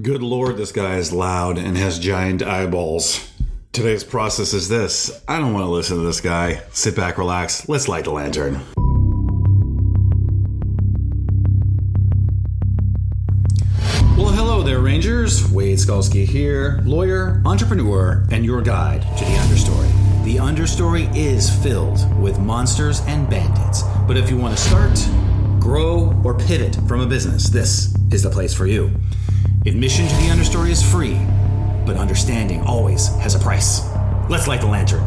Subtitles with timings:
[0.00, 3.30] Good lord, this guy is loud and has giant eyeballs.
[3.72, 6.62] Today's process is this I don't want to listen to this guy.
[6.70, 8.62] Sit back, relax, let's light the lantern.
[14.16, 15.52] Well, hello there, Rangers.
[15.52, 20.24] Wade Skalski here, lawyer, entrepreneur, and your guide to the understory.
[20.24, 24.98] The understory is filled with monsters and bandits, but if you want to start,
[25.60, 28.90] grow, or pivot from a business, this is the place for you.
[29.64, 31.14] Admission to the understory is free,
[31.86, 33.88] but understanding always has a price.
[34.28, 35.04] Let's light the lantern.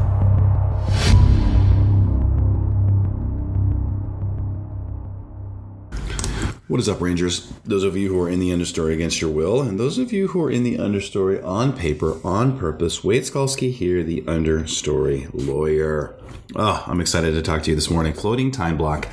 [6.69, 7.51] What is up, Rangers?
[7.65, 10.29] Those of you who are in the understory against your will, and those of you
[10.29, 16.15] who are in the understory on paper, on purpose, Wade Skalski here, the understory lawyer.
[16.55, 18.13] Oh, I'm excited to talk to you this morning.
[18.13, 19.09] Floating time block.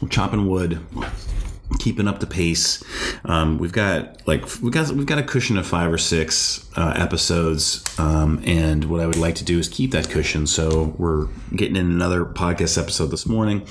[0.00, 0.80] We're chopping wood
[1.80, 2.82] keeping up the pace.
[3.24, 6.92] Um, we've got like we got we've got a cushion of five or six uh,
[6.96, 10.46] episodes, um, and what I would like to do is keep that cushion.
[10.46, 13.66] So we're getting in another podcast episode this morning,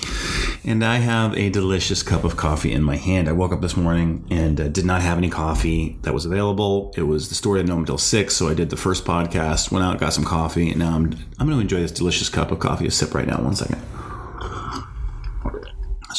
[0.64, 3.30] and I have a delicious cup of coffee in my hand.
[3.30, 6.94] I woke up this morning and uh, did not have any coffee that was available.
[6.98, 9.86] It was the story I know until six, so I did the first podcast, went
[9.86, 12.59] out, got some coffee, and now I'm I'm going to enjoy this delicious cup of
[12.59, 12.88] coffee.
[12.88, 13.42] A sip right now.
[13.42, 13.81] One second.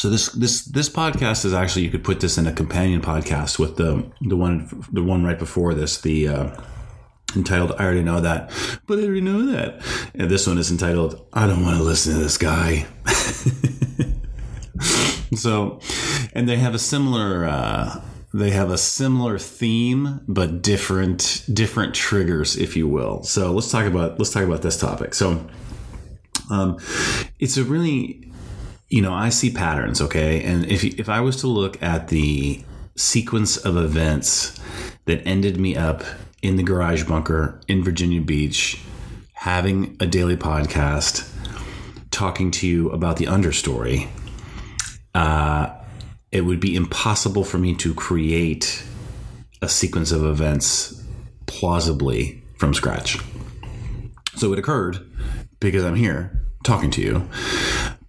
[0.01, 3.59] So this this this podcast is actually you could put this in a companion podcast
[3.59, 6.61] with the the one the one right before this the uh,
[7.35, 8.49] entitled I already know that,
[8.87, 9.85] but I already know that.
[10.15, 12.87] And this one is entitled I don't want to listen to this guy.
[15.35, 15.79] so,
[16.33, 17.45] and they have a similar.
[17.45, 18.01] Uh,
[18.33, 23.85] they have a similar theme but different different triggers if you will so let's talk
[23.85, 25.45] about let's talk about this topic so
[26.49, 26.77] um,
[27.39, 28.30] it's a really
[28.91, 30.43] you know, I see patterns, okay?
[30.43, 32.61] And if, if I was to look at the
[32.97, 34.59] sequence of events
[35.05, 36.03] that ended me up
[36.41, 38.81] in the garage bunker in Virginia Beach,
[39.31, 41.25] having a daily podcast,
[42.11, 44.09] talking to you about the understory,
[45.15, 45.73] uh,
[46.33, 48.83] it would be impossible for me to create
[49.61, 51.01] a sequence of events
[51.45, 53.17] plausibly from scratch.
[54.35, 54.99] So it occurred
[55.61, 57.29] because I'm here talking to you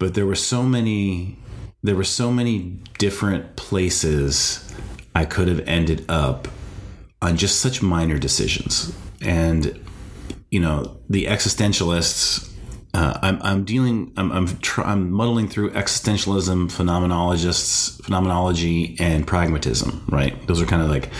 [0.03, 1.37] but there were so many
[1.81, 4.69] there were so many different places
[5.15, 6.49] I could have ended up
[7.21, 8.93] on just such minor decisions.
[9.21, 9.79] And
[10.51, 12.51] you know, the existentialists
[12.93, 20.05] uh, I'm, I'm dealing I'm I'm, tr- I'm muddling through existentialism phenomenologists phenomenology and pragmatism
[20.09, 21.11] right those are kind of like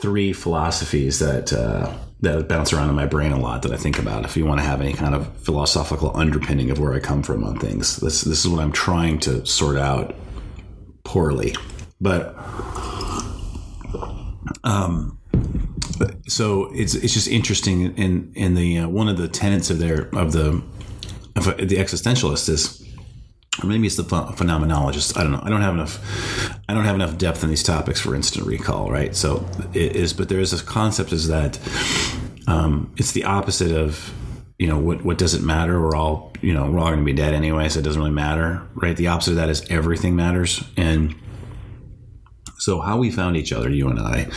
[0.00, 3.98] three philosophies that uh, that bounce around in my brain a lot that I think
[3.98, 4.24] about.
[4.24, 7.44] If you want to have any kind of philosophical underpinning of where I come from
[7.44, 10.14] on things, this this is what I'm trying to sort out
[11.04, 11.54] poorly.
[12.00, 12.36] But
[14.64, 15.18] um,
[16.28, 20.08] so it's it's just interesting in in the uh, one of the tenets of their
[20.14, 20.62] of the
[21.34, 22.81] of the existentialist is
[23.60, 25.16] or maybe it's the phenomenologist.
[25.16, 25.42] I don't know.
[25.42, 26.60] I don't have enough.
[26.68, 29.14] I don't have enough depth in these topics for instant recall, right?
[29.14, 31.58] So it is, but there is a concept is that
[32.46, 34.12] um, it's the opposite of
[34.58, 35.80] you know what what does it matter?
[35.80, 38.14] We're all you know we're all going to be dead anyway, so it doesn't really
[38.14, 38.96] matter, right?
[38.96, 41.14] The opposite of that is everything matters, and
[42.62, 44.28] so how we found each other, you and I,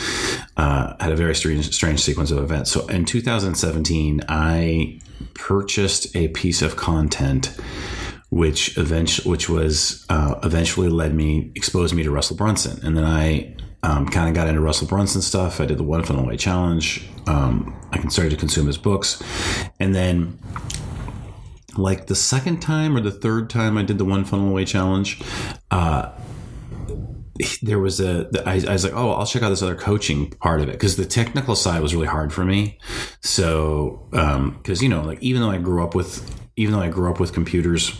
[0.58, 2.72] uh, had a very strange, strange sequence of events.
[2.72, 5.00] So in 2017, I
[5.36, 7.56] purchased a piece of content
[8.30, 13.04] which eventually, which was uh, eventually led me, exposed me to Russell Brunson, and then
[13.04, 15.62] I um, kind of got into Russell Brunson stuff.
[15.62, 17.08] I did the One Funnel Away Challenge.
[17.28, 19.22] Um, I started to consume his books,
[19.80, 20.40] and then
[21.78, 25.22] like the second time or the third time I did the One Funnel Away Challenge.
[25.72, 26.12] Uh,
[27.62, 30.62] there was a I, I was like oh i'll check out this other coaching part
[30.62, 32.80] of it because the technical side was really hard for me
[33.22, 36.24] so because um, you know like even though i grew up with
[36.56, 38.00] even though i grew up with computers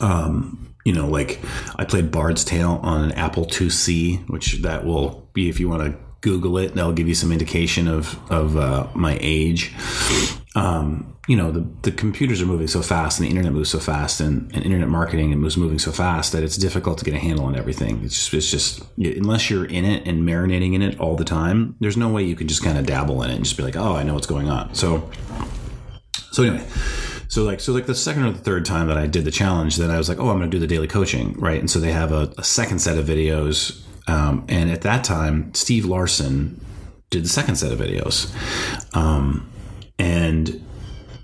[0.00, 1.40] um, you know, like
[1.76, 5.82] I played Bard's Tale on an Apple IIc, which that will be if you want
[5.82, 9.74] to Google it, that'll give you some indication of of uh, my age.
[10.54, 13.78] Um, you know, the, the computers are moving so fast and the internet moves so
[13.78, 17.18] fast and, and internet marketing moves moving so fast that it's difficult to get a
[17.18, 18.02] handle on everything.
[18.02, 21.76] It's just, it's just, unless you're in it and marinating in it all the time,
[21.78, 23.76] there's no way you can just kind of dabble in it and just be like,
[23.76, 24.74] oh, I know what's going on.
[24.74, 25.08] So,
[26.32, 26.66] so anyway,
[27.30, 29.76] so like so like the second or the third time that I did the challenge,
[29.76, 31.60] then I was like, oh, I'm going to do the daily coaching, right?
[31.60, 35.54] And so they have a, a second set of videos, um, and at that time,
[35.54, 36.60] Steve Larsen
[37.08, 38.34] did the second set of videos,
[38.96, 39.48] um,
[39.98, 40.64] and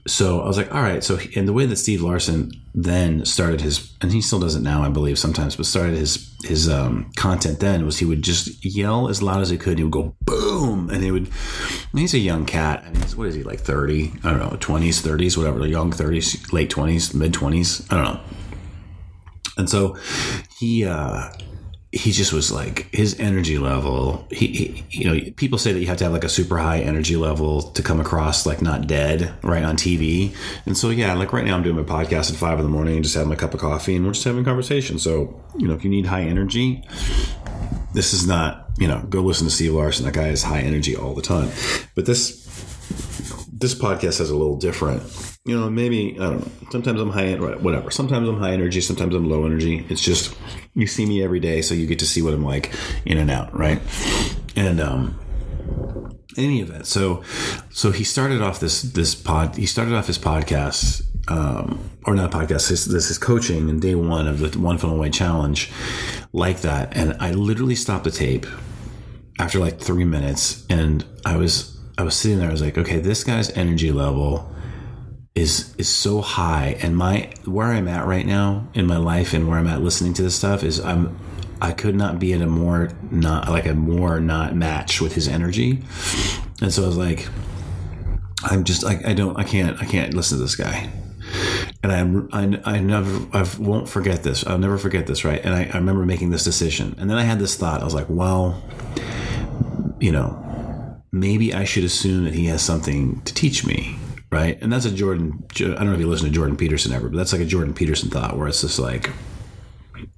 [0.07, 1.03] so I was like, all right.
[1.03, 4.63] So, and the way that Steve Larsen then started his, and he still does it
[4.63, 8.65] now, I believe, sometimes, but started his his um, content then was he would just
[8.65, 9.79] yell as loud as he could.
[9.79, 11.29] He would go boom, and he would.
[11.91, 12.85] And he's a young cat.
[12.87, 14.13] I mean, what is he like thirty?
[14.23, 15.67] I don't know, twenties, thirties, whatever.
[15.67, 17.87] Young thirties, late twenties, mid twenties.
[17.91, 18.21] I don't know.
[19.59, 19.97] And so
[20.59, 20.85] he.
[20.85, 21.31] uh
[21.97, 25.87] he just was like his energy level he, he, you know people say that you
[25.87, 29.33] have to have like a super high energy level to come across like not dead
[29.43, 30.35] right on tv
[30.67, 32.95] and so yeah like right now i'm doing my podcast at five in the morning
[32.95, 35.67] and just having my cup of coffee and we're just having a conversation so you
[35.67, 36.85] know if you need high energy
[37.95, 40.95] this is not you know go listen to steve larsen that guy has high energy
[40.95, 41.51] all the time
[41.95, 42.45] but this
[43.53, 45.03] this podcast is a little different
[45.47, 46.71] you know, maybe I don't know.
[46.71, 47.93] Sometimes I'm high, whatever.
[47.93, 48.81] Sometimes I'm high energy.
[48.81, 49.87] Sometimes I'm low energy.
[49.89, 50.37] It's just
[50.77, 52.73] you see me every day, so you get to see what I'm like
[53.07, 53.81] in and out, right?
[54.55, 55.19] And um,
[56.37, 56.87] any event.
[56.87, 57.25] So,
[57.71, 59.57] so he started off this this pod.
[59.57, 62.69] He started off his podcast, um, or not podcast.
[62.69, 65.73] This this is coaching and day one of the One Funnel Away Challenge,
[66.35, 66.95] like that.
[66.95, 68.47] And I literally stopped the tape
[69.39, 72.51] after like three minutes, and I was I was sitting there.
[72.51, 74.53] I was like, okay, this guy's energy level
[75.37, 79.47] is is so high and my where I'm at right now in my life and
[79.47, 81.17] where I'm at listening to this stuff is I'm
[81.61, 85.29] I could not be in a more not like a more not match with his
[85.29, 85.83] energy.
[86.63, 87.29] And so I was like
[88.45, 90.91] I'm just like I don't I can't I can't listen to this guy.
[91.83, 94.47] And I'm, I, I never, I won't forget this.
[94.47, 95.45] I'll never forget this, right?
[95.45, 96.95] And I, I remember making this decision.
[96.99, 97.81] And then I had this thought.
[97.81, 98.63] I was like, well,
[100.01, 103.99] you know, maybe I should assume that he has something to teach me
[104.37, 104.61] right?
[104.61, 105.45] And that's a Jordan.
[105.57, 107.73] I don't know if you listen to Jordan Peterson ever, but that's like a Jordan
[107.73, 109.11] Peterson thought, where it's just like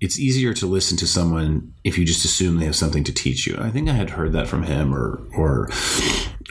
[0.00, 3.46] it's easier to listen to someone if you just assume they have something to teach
[3.46, 3.56] you.
[3.60, 5.70] I think I had heard that from him or or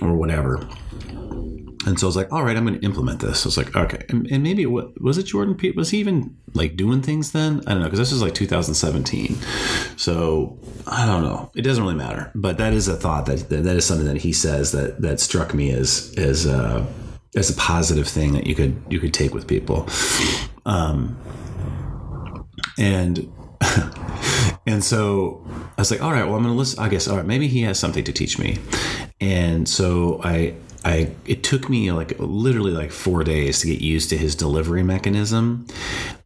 [0.01, 0.67] or whatever.
[1.85, 3.45] And so I was like, all right, I'm going to implement this.
[3.45, 4.03] I was like, okay.
[4.09, 5.75] And, and maybe what was it Jordan Pete?
[5.75, 7.61] Was he even like doing things then?
[7.65, 7.85] I don't know.
[7.85, 9.37] Because this was like 2017.
[9.95, 11.49] So I don't know.
[11.55, 12.29] It doesn't really matter.
[12.35, 15.21] But that is a thought that, that, that is something that he says that, that
[15.21, 16.85] struck me as, as, uh,
[17.35, 19.87] as a positive thing that you could you could take with people
[20.65, 21.17] um,
[22.77, 23.31] and
[24.65, 25.43] and so
[25.77, 26.79] I was like, all right, well, I'm to listen.
[26.79, 28.59] I guess, all right, maybe he has something to teach me.
[29.19, 34.09] And so I, I, it took me like literally like four days to get used
[34.09, 35.65] to his delivery mechanism.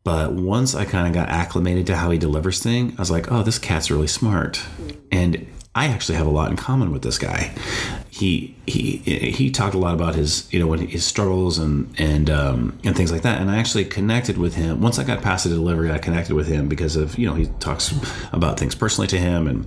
[0.04, 3.32] But once I kind of got acclimated to how he delivers things, I was like,
[3.32, 4.62] oh, this cat's really smart.
[5.12, 7.54] And I actually have a lot in common with this guy.
[8.14, 12.78] He he he talked a lot about his you know his struggles and and um,
[12.84, 13.40] and things like that.
[13.40, 15.92] And I actually connected with him once I got past the delivery.
[15.92, 17.94] I connected with him because of you know he talks
[18.34, 19.66] about things personally to him and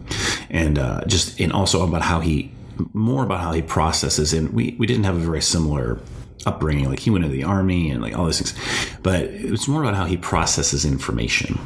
[0.51, 2.53] and uh, just and also about how he
[2.93, 4.35] more about how he processes.
[4.35, 5.99] And we we didn't have a very similar
[6.45, 6.91] upbringing.
[6.91, 9.95] Like he went into the army and like all these things, but it's more about
[9.95, 11.59] how he processes information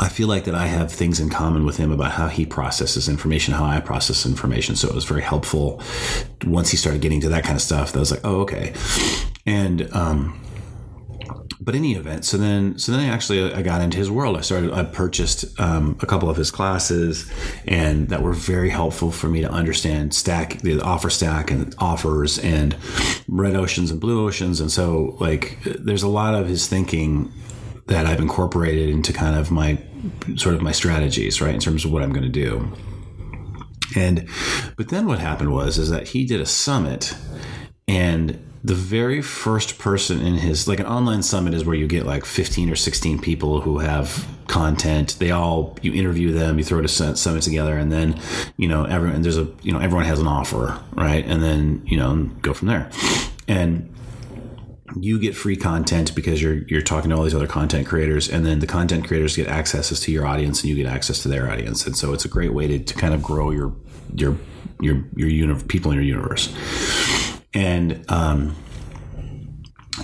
[0.00, 3.06] I feel like that I have things in common with him about how he processes
[3.06, 4.74] information, how I process information.
[4.74, 5.82] So it was very helpful
[6.46, 7.92] once he started getting to that kind of stuff.
[7.92, 8.72] That was like, oh, okay.
[9.44, 10.40] And, um,
[11.60, 14.38] but any event, so then, so then I actually I got into his world.
[14.38, 17.30] I started, I purchased um, a couple of his classes,
[17.66, 22.38] and that were very helpful for me to understand stack, the offer stack, and offers,
[22.38, 22.74] and
[23.28, 24.60] red oceans and blue oceans.
[24.60, 27.30] And so, like, there's a lot of his thinking
[27.86, 29.78] that I've incorporated into kind of my
[30.36, 32.72] sort of my strategies, right, in terms of what I'm going to do.
[33.96, 34.28] And
[34.76, 37.14] but then what happened was is that he did a summit
[37.88, 42.04] and the very first person in his like an online summit is where you get
[42.04, 45.16] like 15 or 16 people who have content.
[45.18, 48.20] They all you interview them you throw a summit together and then
[48.56, 51.24] you know everyone there's a you know everyone has an offer right?
[51.26, 52.90] And then you know go from there.
[53.48, 53.92] And
[54.98, 58.44] you get free content because you're you're talking to all these other content creators and
[58.44, 61.50] then the content creators get access to your audience and you get access to their
[61.50, 63.74] audience and so it's a great way to, to kind of grow your
[64.14, 64.36] your
[64.80, 66.52] your your uni- people in your universe
[67.54, 68.56] and um,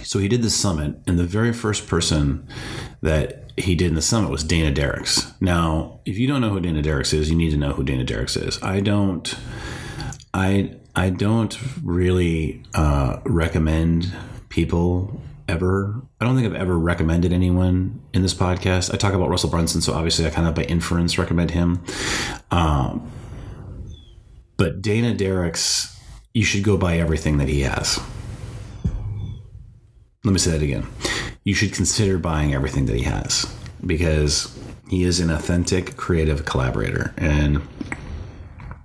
[0.02, 2.46] so he did the summit and the very first person
[3.02, 5.32] that he did in the summit was Dana Derricks.
[5.40, 8.04] Now, if you don't know who Dana Derricks is, you need to know who Dana
[8.04, 8.62] Derricks is.
[8.62, 9.34] I don't
[10.34, 14.12] I I don't really uh, recommend
[14.56, 16.00] people ever.
[16.18, 18.92] I don't think I've ever recommended anyone in this podcast.
[18.92, 21.84] I talk about Russell Brunson, so obviously I kind of by inference recommend him.
[22.50, 23.12] Um,
[24.56, 25.94] but Dana Derricks,
[26.32, 28.00] you should go buy everything that he has.
[30.24, 30.86] Let me say that again.
[31.44, 33.44] You should consider buying everything that he has
[33.84, 34.58] because
[34.88, 37.60] he is an authentic creative collaborator and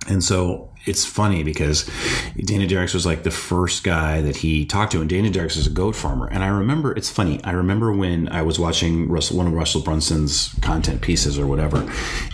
[0.06, 1.88] and so it's funny because
[2.36, 5.66] Dana Derricks was like the first guy that he talked to, and Dana Derricks is
[5.66, 6.28] a goat farmer.
[6.28, 7.42] And I remember, it's funny.
[7.44, 11.88] I remember when I was watching Russell, one of Russell Brunson's content pieces or whatever,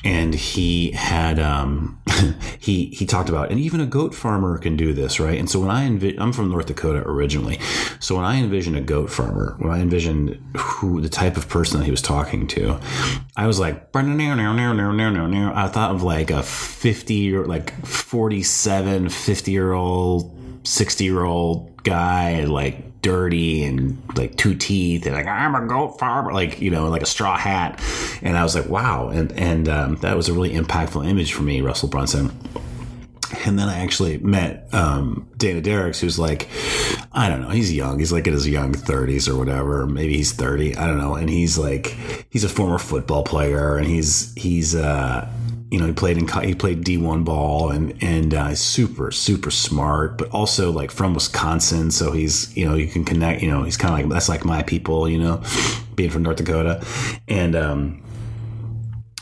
[0.04, 2.00] and he had um,
[2.58, 5.38] he he talked about, and even a goat farmer can do this, right?
[5.38, 7.58] And so when I envi- I'm from North Dakota originally,
[8.00, 11.78] so when I envisioned a goat farmer, when I envisioned who the type of person
[11.78, 12.78] that he was talking to,
[13.36, 17.72] I was like, I thought of like a 50 or like
[18.38, 25.14] 47, 50 year old, 60 year old guy, like dirty and like two teeth and
[25.16, 27.82] like I'm a goat farmer, like you know, like a straw hat.
[28.22, 31.42] And I was like, wow, and and um, that was a really impactful image for
[31.42, 32.30] me, Russell Brunson.
[33.44, 36.48] And then I actually met um, Dana Derricks, who's like,
[37.12, 37.98] I don't know, he's young.
[37.98, 39.86] He's like in his young 30s or whatever.
[39.86, 40.76] Maybe he's 30.
[40.76, 41.14] I don't know.
[41.14, 41.96] And he's like,
[42.30, 45.28] he's a former football player, and he's he's uh,
[45.70, 50.16] you know, he played in he played D1 ball and and uh, super super smart,
[50.16, 53.42] but also like from Wisconsin, so he's you know you can connect.
[53.42, 55.08] You know, he's kind of like that's like my people.
[55.08, 55.42] You know,
[55.94, 56.84] being from North Dakota,
[57.28, 58.02] and um,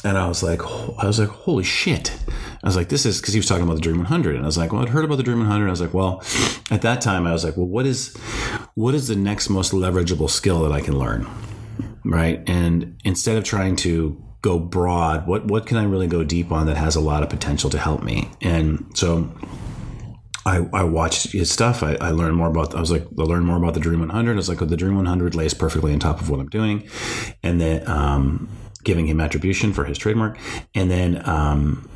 [0.04, 2.16] and I was like, I was like, holy shit.
[2.62, 4.46] I was like, this is because he was talking about the Dream 100, and I
[4.46, 5.66] was like, well, I'd heard about the Dream 100.
[5.66, 6.22] I was like, well,
[6.70, 8.16] at that time, I was like, well, what is,
[8.74, 11.26] what is the next most leverageable skill that I can learn,
[12.04, 12.42] right?
[12.48, 16.66] And instead of trying to go broad, what what can I really go deep on
[16.66, 18.30] that has a lot of potential to help me?
[18.40, 19.28] And so
[20.46, 21.82] I, I watched his stuff.
[21.82, 22.76] I, I, learned more about.
[22.76, 24.32] I was like, I learned more about the Dream 100.
[24.32, 26.88] I was like, oh, the Dream 100 lays perfectly on top of what I'm doing,
[27.42, 28.48] and then um,
[28.84, 30.38] giving him attribution for his trademark,
[30.76, 31.88] and then um,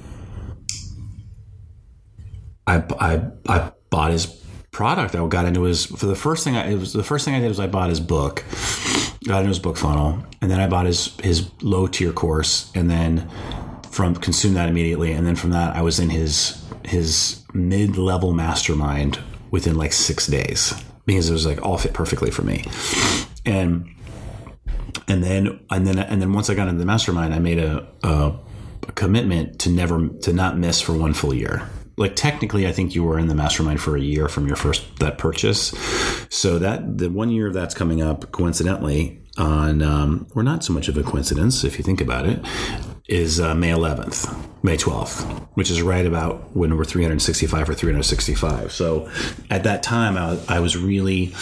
[2.67, 4.27] I, I I bought his
[4.71, 5.15] product.
[5.15, 6.57] I got into his for the first thing.
[6.57, 8.45] I, it was the first thing I did was I bought his book,
[9.25, 12.91] got into his book funnel, and then I bought his his low tier course, and
[12.91, 13.29] then
[13.91, 18.33] from consumed that immediately, and then from that I was in his his mid level
[18.33, 19.19] mastermind
[19.51, 20.73] within like six days
[21.07, 22.65] because it was like all fit perfectly for me,
[23.45, 23.89] and
[25.09, 27.87] and then and then and then once I got into the mastermind, I made a,
[28.03, 28.33] a,
[28.87, 31.69] a commitment to never to not miss for one full year
[32.01, 34.83] like technically i think you were in the mastermind for a year from your first
[34.99, 35.69] that purchase.
[36.31, 40.73] So that the one year of that's coming up coincidentally on um, or not so
[40.73, 42.45] much of a coincidence if you think about it
[43.07, 48.73] is uh, may 11th may 12th which is right about when we're 365 or 365
[48.73, 49.09] so
[49.51, 51.33] at that time I, I was really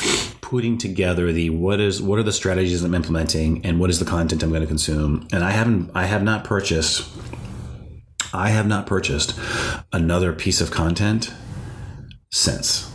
[0.40, 4.06] putting together the what is what are the strategies i'm implementing and what is the
[4.06, 5.26] content i'm going to consume.
[5.32, 7.08] And i haven't i have not purchased
[8.32, 9.38] I have not purchased
[9.92, 11.32] another piece of content
[12.30, 12.90] since.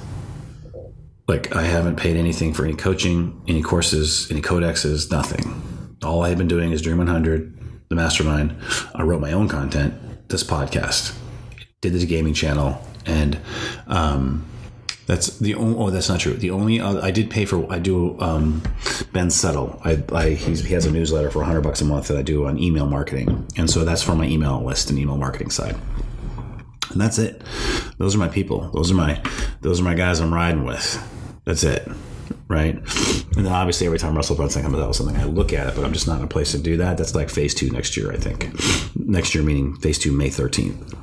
[1.27, 5.97] Like, I haven't paid anything for any coaching, any courses, any codexes, nothing.
[6.03, 8.55] All I've been doing is Dream 100, the mastermind.
[8.93, 11.17] I wrote my own content, this podcast,
[11.81, 13.39] did the gaming channel, and
[13.87, 14.45] um,
[15.05, 15.77] that's the only.
[15.77, 16.33] Oh, that's not true.
[16.33, 17.71] The only I did pay for.
[17.71, 18.63] I do um,
[19.11, 19.79] Ben Settle.
[19.83, 22.57] I, I he has a newsletter for hundred bucks a month that I do on
[22.57, 25.75] email marketing, and so that's for my email list and email marketing side.
[26.89, 27.41] And that's it.
[27.97, 28.69] Those are my people.
[28.71, 29.21] Those are my
[29.61, 31.01] those are my guys I'm riding with.
[31.43, 31.89] That's it.
[32.47, 32.75] Right.
[32.75, 35.75] And then obviously every time Russell Brunson comes out with something, I look at it,
[35.75, 36.97] but I'm just not in a place to do that.
[36.97, 38.49] That's like phase two next year, I think.
[38.95, 40.95] Next year meaning phase two, May 13th.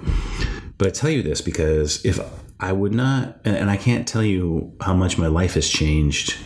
[0.78, 2.20] But I tell you this because if
[2.60, 6.36] I would not, and I can't tell you how much my life has changed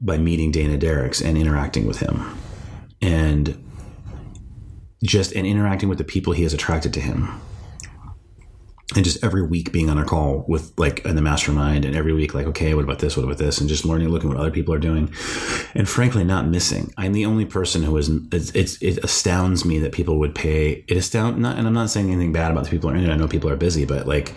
[0.00, 2.36] by meeting Dana Derricks and interacting with him,
[3.00, 3.64] and
[5.02, 7.40] just and interacting with the people he has attracted to him.
[8.94, 12.12] And just every week being on a call with like in the mastermind and every
[12.12, 13.16] week like okay what about this?
[13.16, 13.58] What about this?
[13.58, 15.12] And just learning looking what other people are doing.
[15.74, 16.92] And frankly not missing.
[16.98, 20.98] I'm the only person who is it's, it astounds me that people would pay it
[20.98, 23.16] astound not and i'm not saying anything bad about the people are in it i
[23.16, 24.34] know people are busy but like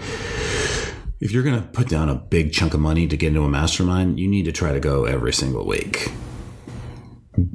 [1.19, 3.49] if you're going to put down a big chunk of money to get into a
[3.49, 6.11] mastermind you need to try to go every single week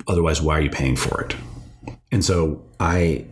[0.07, 1.37] otherwise why are you paying for it
[2.11, 3.25] and so i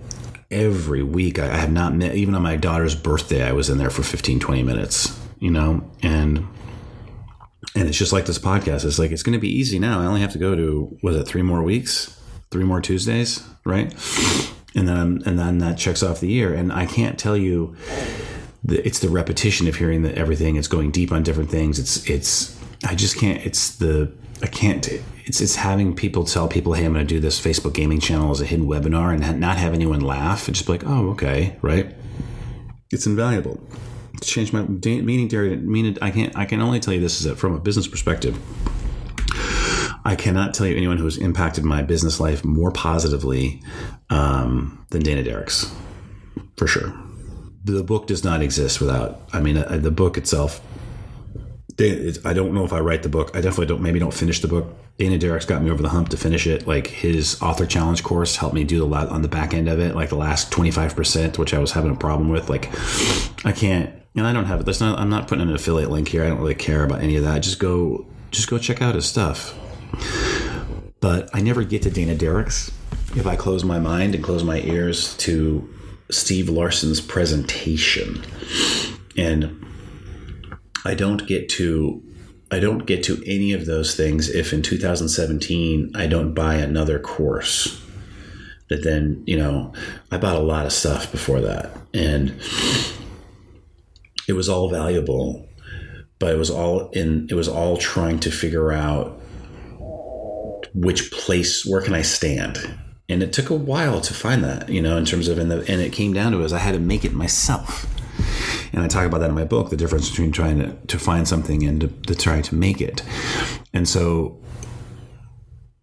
[0.50, 1.38] every week.
[1.38, 4.40] I, have not met, even on my daughter's birthday, I was in there for 15,
[4.40, 6.46] 20 minutes, you know, and
[7.76, 8.84] and it's just like this podcast.
[8.84, 10.00] It's like it's going to be easy now.
[10.00, 12.18] I only have to go to was it three more weeks,
[12.50, 13.92] three more Tuesdays, right?
[14.75, 16.52] And then and then that checks off the year.
[16.52, 17.76] And I can't tell you,
[18.64, 20.56] the, it's the repetition of hearing that everything.
[20.56, 21.78] It's going deep on different things.
[21.78, 23.44] It's it's I just can't.
[23.44, 24.12] It's the
[24.42, 24.86] I can't.
[25.24, 28.30] It's it's having people tell people, "Hey, I'm going to do this Facebook gaming channel
[28.30, 31.56] as a hidden webinar," and not have anyone laugh and just be like, "Oh, okay,
[31.62, 31.94] right."
[32.90, 33.60] It's invaluable.
[34.14, 35.28] It's changed my meaning.
[35.70, 36.36] Meaning, I can't.
[36.36, 38.38] I can only tell you this is from a business perspective.
[40.04, 43.62] I cannot tell you anyone who has impacted my business life more positively
[44.08, 45.70] um, than Dana Derricks,
[46.56, 46.92] for sure.
[47.64, 49.20] The book does not exist without.
[49.32, 50.60] I mean, uh, the book itself.
[51.78, 53.30] I don't know if I write the book.
[53.34, 53.80] I definitely don't.
[53.80, 54.76] Maybe don't finish the book.
[54.98, 56.66] Dana Derricks got me over the hump to finish it.
[56.66, 59.80] Like his author challenge course helped me do the lot on the back end of
[59.80, 62.50] it, like the last twenty five percent, which I was having a problem with.
[62.50, 62.68] Like,
[63.46, 64.66] I can't, and I don't have it.
[64.66, 64.98] That's not.
[64.98, 66.22] I'm not putting an affiliate link here.
[66.22, 67.38] I don't really care about any of that.
[67.42, 69.58] Just go, just go check out his stuff.
[71.00, 72.70] But I never get to Dana Derricks
[73.16, 75.66] if I close my mind and close my ears to
[76.10, 78.22] Steve Larsen's presentation.
[79.16, 79.64] And
[80.84, 82.02] I don't get to
[82.52, 86.98] I don't get to any of those things if in 2017 I don't buy another
[86.98, 87.80] course.
[88.68, 89.72] That then, you know,
[90.10, 92.30] I bought a lot of stuff before that and
[94.28, 95.48] it was all valuable,
[96.18, 99.20] but it was all in it was all trying to figure out
[100.72, 102.58] which place where can I stand
[103.10, 105.58] and it took a while to find that you know in terms of and, the,
[105.70, 107.86] and it came down to is i had to make it myself
[108.72, 111.26] and i talk about that in my book the difference between trying to, to find
[111.26, 113.02] something and to, to try to make it
[113.72, 114.38] and so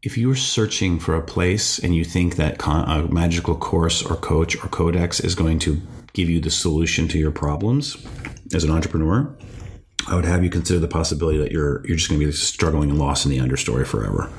[0.03, 4.15] if you're searching for a place and you think that con- a magical course or
[4.15, 5.81] coach or codex is going to
[6.13, 7.98] give you the solution to your problems
[8.53, 9.36] as an entrepreneur
[10.10, 12.91] I would have you consider the possibility that you're you're just going to be struggling
[12.91, 14.31] and lost in the understory forever.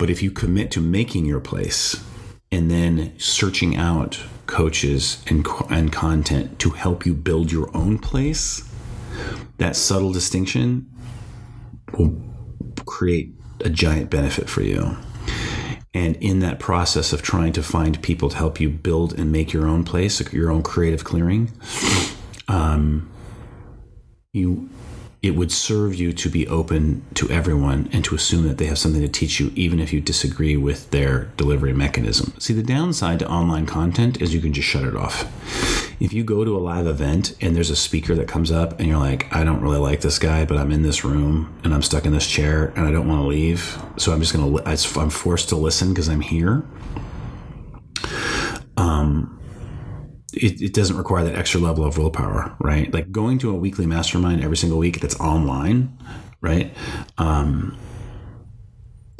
[0.00, 2.02] But if you commit to making your place
[2.50, 8.66] and then searching out coaches and, and content to help you build your own place,
[9.58, 10.90] that subtle distinction
[11.98, 12.18] will
[12.86, 14.96] create a giant benefit for you.
[15.92, 19.52] And in that process of trying to find people to help you build and make
[19.52, 21.52] your own place, your own creative clearing,
[22.48, 23.10] um,
[24.32, 24.70] you
[25.22, 28.78] it would serve you to be open to everyone and to assume that they have
[28.78, 32.32] something to teach you, even if you disagree with their delivery mechanism.
[32.38, 35.24] See, the downside to online content is you can just shut it off.
[36.00, 38.88] If you go to a live event and there's a speaker that comes up and
[38.88, 41.82] you're like, I don't really like this guy, but I'm in this room and I'm
[41.82, 44.98] stuck in this chair and I don't want to leave, so I'm just going to,
[44.98, 46.64] I'm forced to listen because I'm here.
[48.78, 49.39] Um,
[50.32, 52.92] it, it, doesn't require that extra level of willpower, right?
[52.92, 55.96] Like going to a weekly mastermind every single week that's online,
[56.40, 56.74] right?
[57.18, 57.78] Um,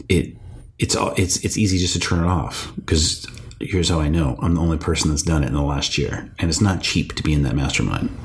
[0.09, 0.37] it
[0.79, 3.27] it's all it's it's easy just to turn it off because
[3.61, 6.33] here's how I know I'm the only person that's done it in the last year,
[6.39, 8.17] and it's not cheap to be in that mastermind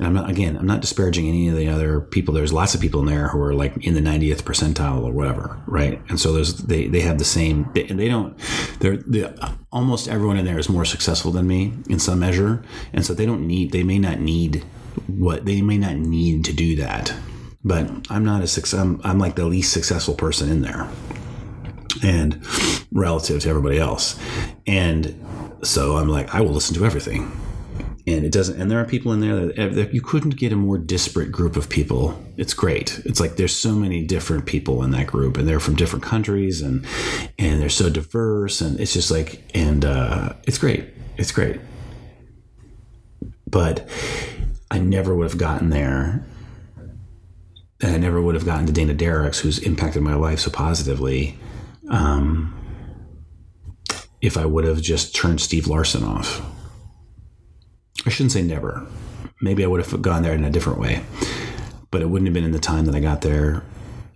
[0.00, 2.32] and I'm not again, I'm not disparaging any of the other people.
[2.32, 5.60] There's lots of people in there who are like in the 90th percentile or whatever,
[5.66, 6.00] right?
[6.08, 8.34] And so there's they they have the same, they, they don't.
[8.80, 9.30] They're, they
[9.70, 12.62] almost everyone in there is more successful than me in some measure,
[12.94, 14.64] and so they don't need, they may not need
[15.06, 17.12] what they may not need to do that.
[17.62, 18.80] But I'm not a success.
[18.80, 20.88] I'm, I'm like the least successful person in there,
[22.02, 22.42] and
[22.90, 24.18] relative to everybody else,
[24.66, 25.14] and
[25.62, 27.30] so I'm like I will listen to everything
[28.10, 30.56] and it doesn't and there are people in there that, that, you couldn't get a
[30.56, 32.20] more disparate group of people.
[32.36, 33.00] It's great.
[33.04, 36.60] It's like there's so many different people in that group and they're from different countries
[36.60, 36.84] and
[37.38, 40.88] and they're so diverse and it's just like and uh, it's great.
[41.16, 41.60] It's great.
[43.46, 43.88] But
[44.70, 46.24] i never would have gotten there
[47.82, 51.38] and i never would have gotten to dana derricks who's impacted my life so positively
[51.88, 52.56] um,
[54.20, 56.40] if i would have just turned steve larsen off
[58.06, 58.86] I shouldn't say never.
[59.40, 61.02] Maybe I would have gone there in a different way,
[61.90, 63.62] but it wouldn't have been in the time that I got there,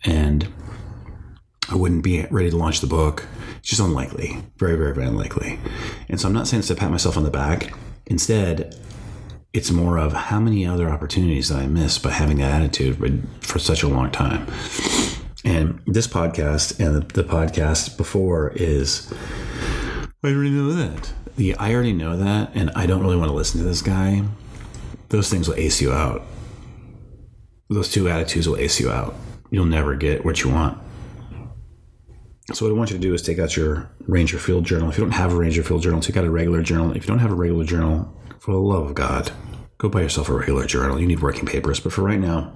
[0.04, 0.48] and
[1.68, 3.26] I wouldn't be ready to launch the book.
[3.58, 5.58] It's just unlikely, very, very, very unlikely.
[6.08, 7.72] And so I'm not saying this to pat myself on the back.
[8.06, 8.78] Instead,
[9.54, 13.58] it's more of how many other opportunities that I missed by having that attitude for
[13.58, 14.46] such a long time.
[15.44, 19.12] And this podcast and the, the podcast before is,
[20.24, 21.12] I already know that
[21.58, 24.22] I already know that, and I don't really want to listen to this guy.
[25.08, 26.22] Those things will ace you out.
[27.68, 29.14] Those two attitudes will ace you out.
[29.50, 30.78] You'll never get what you want.
[32.52, 34.90] So what I want you to do is take out your Ranger Field journal.
[34.90, 36.90] If you don't have a Ranger Field journal, take out a regular journal.
[36.92, 39.32] If you don't have a regular journal, for the love of God,
[39.78, 41.00] go buy yourself a regular journal.
[41.00, 41.80] You need working papers.
[41.80, 42.54] But for right now,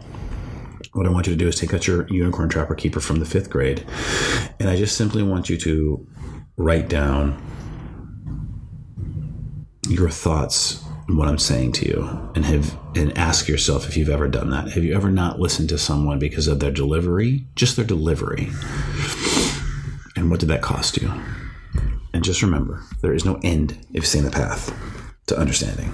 [0.92, 3.26] what I want you to do is take out your Unicorn Trapper Keeper from the
[3.26, 3.84] fifth grade,
[4.60, 6.06] and I just simply want you to
[6.56, 7.42] write down
[9.88, 14.08] your thoughts on what I'm saying to you and have and ask yourself if you've
[14.10, 14.68] ever done that.
[14.70, 18.48] Have you ever not listened to someone because of their delivery, just their delivery?
[20.16, 21.12] And what did that cost you?
[22.12, 24.74] And just remember, there is no end if seeing the path
[25.26, 25.92] to understanding.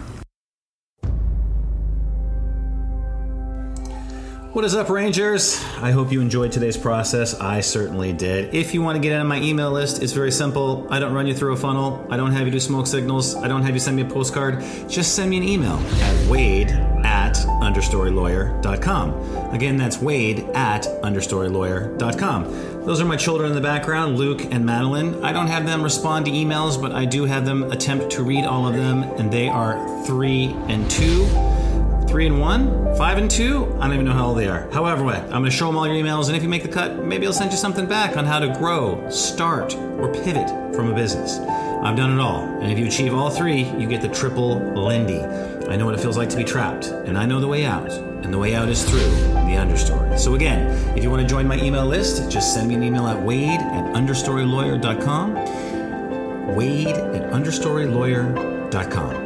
[4.55, 5.61] What is up, Rangers?
[5.83, 7.35] I hope you enjoyed today's process.
[7.41, 8.55] I certainly did.
[8.55, 10.87] If you want to get on my email list, it's very simple.
[10.91, 12.07] I don't run you through a funnel.
[12.09, 13.35] I don't have you do smoke signals.
[13.35, 14.61] I don't have you send me a postcard.
[14.89, 19.53] Just send me an email at wade at understorylawyer.com.
[19.53, 22.45] Again, that's wade at understorylawyer.com.
[22.87, 25.25] Those are my children in the background, Luke and Madeline.
[25.25, 28.45] I don't have them respond to emails, but I do have them attempt to read
[28.45, 31.27] all of them, and they are three and two
[32.15, 33.67] three and one, five and two.
[33.81, 34.71] I don't even know how old they are.
[34.71, 36.69] However, way I'm going to show them all your emails, and if you make the
[36.69, 40.93] cut, maybe I'll send you something back on how to grow, start, or pivot from
[40.93, 41.41] a business.
[41.41, 45.23] I've done it all, and if you achieve all three, you get the triple Lindy.
[45.69, 47.91] I know what it feels like to be trapped, and I know the way out,
[47.91, 50.17] and the way out is through the understory.
[50.17, 53.09] So again, if you want to join my email list, just send me an email
[53.09, 55.35] at wade at understorylawyer.com.
[56.55, 59.24] Wade at understorylawyer.com.